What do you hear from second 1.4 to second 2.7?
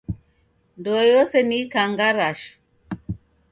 ni ikangarashu.